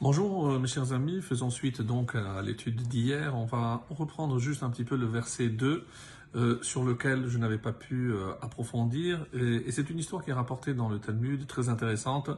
[0.00, 3.36] Bonjour euh, mes chers amis, faisons suite donc à l'étude d'hier.
[3.36, 5.86] On va reprendre juste un petit peu le verset 2
[6.34, 9.24] euh, sur lequel je n'avais pas pu euh, approfondir.
[9.32, 12.28] Et, c'est une histoire qui est rapportée dans le Talmud, très intéressante,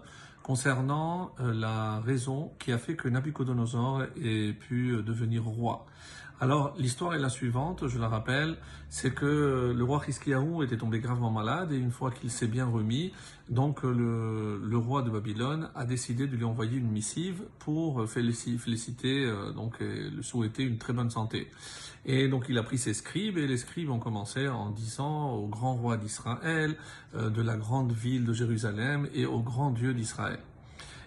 [0.43, 5.87] concernant la raison qui a fait que Nabucodonosor ait pu devenir roi.
[6.39, 8.59] Alors l'histoire est la suivante, je la rappelle,
[8.91, 12.67] c'est que le roi Hiskiaou était tombé gravement malade et une fois qu'il s'est bien
[12.67, 13.13] remis,
[13.49, 19.25] donc le, le, roi de Babylone a décidé de lui envoyer une missive pour féliciter,
[19.25, 21.49] euh, donc le souhaiter une très bonne santé.
[22.05, 25.49] Et donc il a pris ses scribes et les scribes ont commencé en disant au
[25.49, 26.77] grand roi d'Israël,
[27.15, 30.39] euh, de la grande ville de Jérusalem et au grand Dieu d'Israël.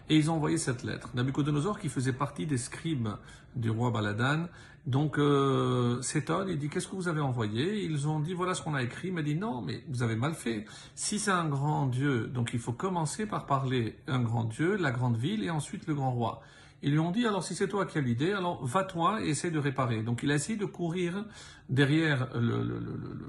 [0.09, 1.09] Et ils ont envoyé cette lettre.
[1.13, 3.09] Nabucodonosor, qui faisait partie des scribes
[3.55, 4.47] du roi Baladan,
[4.87, 7.83] donc euh, s'étonne et dit Qu'est-ce que vous avez envoyé?
[7.83, 9.09] Ils ont dit Voilà ce qu'on a écrit.
[9.09, 10.65] Il m'a dit Non, mais vous avez mal fait.
[10.95, 14.91] Si c'est un grand Dieu, donc il faut commencer par parler un grand Dieu, la
[14.91, 16.41] grande ville et ensuite le grand roi.
[16.81, 19.51] Ils lui ont dit alors si c'est toi qui as l'idée, alors va-toi et essaie
[19.51, 20.01] de réparer.
[20.01, 21.25] Donc il a essayé de courir
[21.67, 22.29] derrière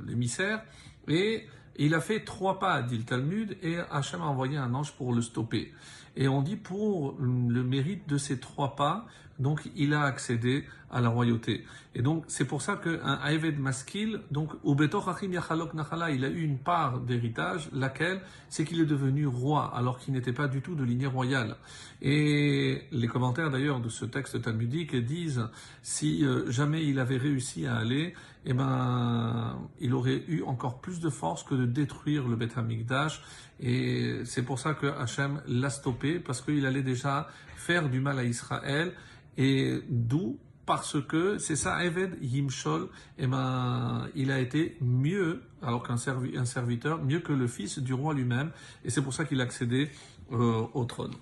[0.07, 0.63] l'émissaire
[1.09, 1.47] et
[1.81, 5.15] il a fait trois pas, dit le Talmud, et Hachem a envoyé un ange pour
[5.15, 5.73] le stopper.
[6.15, 9.07] Et on dit pour le mérite de ces trois pas,
[9.41, 11.65] donc il a accédé à la royauté.
[11.95, 17.69] Et donc c'est pour ça qu'un Aeved Maskil, donc il a eu une part d'héritage,
[17.73, 18.21] laquelle?
[18.49, 21.57] C'est qu'il est devenu roi, alors qu'il n'était pas du tout de lignée royale.
[22.03, 25.49] Et les commentaires d'ailleurs de ce texte talmudique disent
[25.83, 28.15] si euh, jamais il avait réussi à aller,
[28.47, 33.23] eh ben, il aurait eu encore plus de force que de détruire le Beth Hamikdash.
[33.61, 38.19] Et c'est pour ça que Hachem l'a stoppé, parce qu'il allait déjà faire du mal
[38.19, 38.93] à Israël.
[39.41, 40.39] Et d'où?
[40.67, 46.45] Parce que c'est ça, Eved Yimshol, eh ben, il a été mieux, alors qu'un un
[46.45, 48.53] serviteur, mieux que le fils du roi lui-même,
[48.85, 49.91] et c'est pour ça qu'il a accédé
[50.31, 51.15] euh, au trône.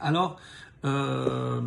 [0.00, 0.38] Alors,
[0.84, 1.62] euh,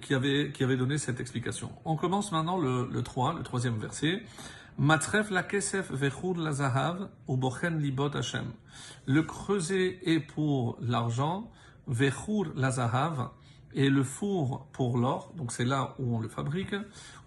[0.00, 1.70] qui avait, donné cette explication.
[1.84, 4.22] On commence maintenant le, le 3, le troisième verset.
[4.78, 7.36] Matref la kesef ou
[7.78, 8.10] libot.
[9.06, 11.50] Le creuset est pour l'argent,
[13.76, 16.74] et le four pour l'or, donc c'est là où on le fabrique,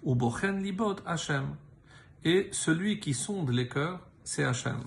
[0.04, 1.56] ou bochen libot Hashem.
[2.26, 4.82] Et celui qui sonde les cœurs, c'est Hachem.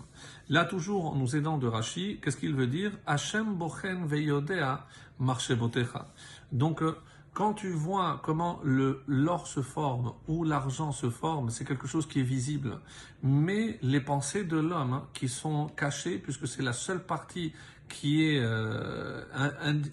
[0.48, 2.92] Là, toujours en nous aidant de Rashi, qu'est-ce qu'il veut dire?
[3.06, 4.86] Hachem bochen veyodea
[5.18, 6.12] marche botecha.
[6.50, 6.96] Donc, euh,
[7.32, 12.06] quand tu vois comment le l'or se forme ou l'argent se forme, c'est quelque chose
[12.06, 12.80] qui est visible.
[13.22, 17.54] Mais les pensées de l'homme hein, qui sont cachées, puisque c'est la seule partie
[17.92, 19.22] qui est euh,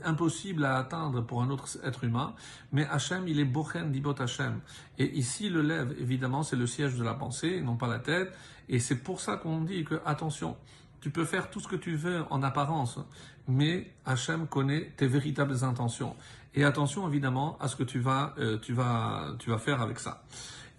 [0.06, 2.34] impossible à atteindre pour un autre être humain.
[2.72, 4.62] Mais Hachem, il est Bochen Dibot Hachem.
[4.98, 8.34] Et ici, le lève, évidemment, c'est le siège de la pensée, non pas la tête.
[8.70, 10.56] Et c'est pour ça qu'on dit que, attention,
[11.02, 13.00] tu peux faire tout ce que tu veux en apparence,
[13.50, 16.16] mais Hachem connaît tes véritables intentions.
[16.56, 20.00] Et attention évidemment à ce que tu vas, euh, tu vas, tu vas faire avec
[20.00, 20.24] ça.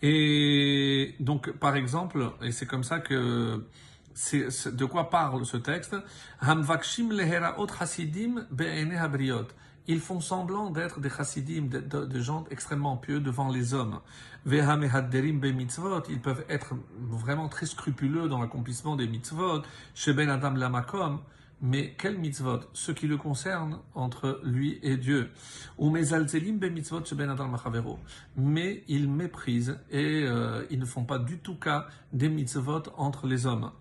[0.02, 3.62] Et donc, par exemple, et c'est comme ça que
[4.14, 5.96] de quoi parle ce texte?
[9.86, 14.00] Ils font semblant d'être des chassidim, des gens extrêmement pieux devant les hommes.
[14.46, 19.62] Ils peuvent être vraiment très scrupuleux dans l'accomplissement des mitzvot.
[19.94, 21.20] Chez Ben Adam Lamakom.
[21.62, 22.60] Mais quel mitzvot?
[22.72, 25.30] Ce qui le concerne entre lui et Dieu.
[25.76, 26.06] Ou ben
[28.36, 33.26] Mais ils méprisent et euh, ils ne font pas du tout cas des mitzvot entre
[33.26, 33.72] les hommes.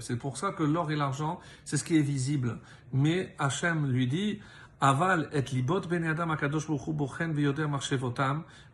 [0.00, 2.58] C'est pour ça que l'or et l'argent, c'est ce qui est visible.
[2.92, 4.40] Mais Hachem lui dit,
[4.80, 6.66] Aval et libot akadosh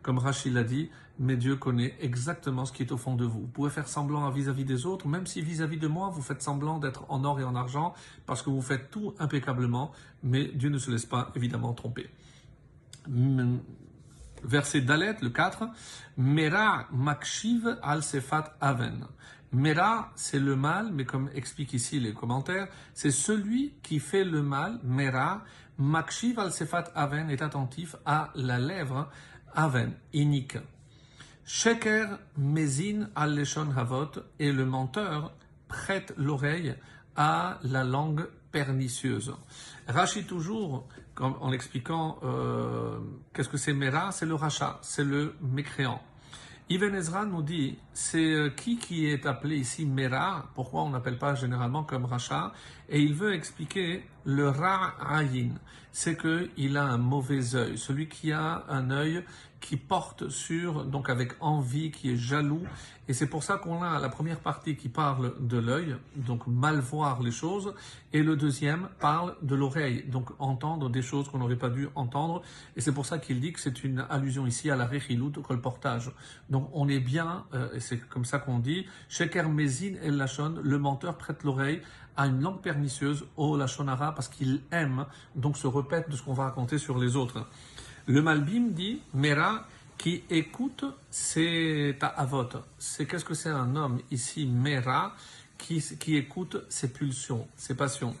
[0.01, 3.41] comme Rachid l'a dit, mais Dieu connaît exactement ce qui est au fond de vous.
[3.41, 6.79] Vous pouvez faire semblant vis-à-vis des autres, même si vis-à-vis de moi, vous faites semblant
[6.79, 7.93] d'être en or et en argent,
[8.25, 12.09] parce que vous faites tout impeccablement, mais Dieu ne se laisse pas évidemment tromper.
[14.43, 15.69] Verset Dalet, le 4,
[16.17, 19.05] Mera makshiv al sefat aven.
[19.53, 24.41] Mera, c'est le mal, mais comme explique ici les commentaires, c'est celui qui fait le
[24.41, 25.43] mal, Mera,
[25.81, 29.09] Makshiv al Sefat Aven est attentif à la lèvre
[29.55, 30.57] Aven, inique.
[31.43, 35.33] Sheker Mezin al Leshon Havot et le menteur
[35.67, 36.75] prête l'oreille
[37.15, 39.33] à la langue pernicieuse.
[39.87, 40.87] Rachid toujours,
[41.19, 42.99] en expliquant euh,
[43.33, 46.01] qu'est-ce que c'est Mera, c'est le rachat, c'est le mécréant.
[46.69, 51.17] Ibn Ezra nous dit, c'est euh, qui qui est appelé ici Mera, pourquoi on n'appelle
[51.17, 52.53] pas généralement comme Racha,
[52.87, 55.49] et il veut expliquer le Ra'ayin,
[55.91, 59.25] c'est qu'il a un mauvais œil, celui qui a un œil
[59.61, 62.63] qui porte sur, donc avec envie, qui est jaloux.
[63.07, 66.79] Et c'est pour ça qu'on a la première partie qui parle de l'œil, donc mal
[66.79, 67.73] voir les choses,
[68.11, 72.41] et le deuxième parle de l'oreille, donc entendre des choses qu'on n'aurait pas dû entendre.
[72.75, 75.41] Et c'est pour ça qu'il dit que c'est une allusion ici à la rechilut, au
[75.41, 76.11] colportage.
[76.49, 80.55] Donc on est bien, euh, et c'est comme ça qu'on dit, sheker mezin el lachon,
[80.61, 81.81] le menteur prête l'oreille
[82.17, 85.05] à une langue pernicieuse au lachonara parce qu'il aime
[85.35, 87.45] donc se répète de ce qu'on va raconter sur les autres.
[88.11, 89.65] Le Malbim dit Mera
[89.97, 92.49] qui écoute c'est avot.
[92.77, 95.15] C'est qu'est-ce que c'est un homme ici Mera
[95.57, 95.81] qui,
[96.17, 98.13] écoute ses pulsions, ses passions?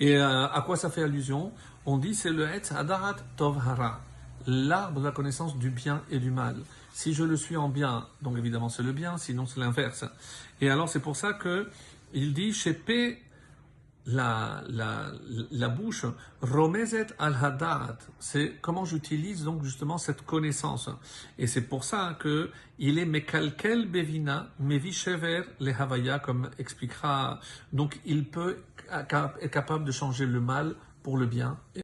[0.00, 1.52] Et euh, à quoi ça fait allusion?
[1.84, 4.00] On dit c'est le Etz Adarat Tovhara,
[4.46, 6.56] l'arbre de la connaissance du bien et du mal.
[6.94, 10.06] Si je le suis en bien, donc évidemment c'est le bien, sinon c'est l'inverse.
[10.62, 11.68] Et alors c'est pour ça que
[12.14, 13.20] il dit P
[14.06, 15.12] la, la,
[15.50, 16.06] la bouche,
[16.40, 20.90] romezet al hadat, c'est comment j'utilise donc justement cette connaissance.
[21.38, 27.40] Et c'est pour ça que il est mekalkel bevina, mevi shever le havaya, comme expliquera.
[27.72, 28.58] Donc il peut
[28.90, 31.58] être capable de changer le mal pour le bien.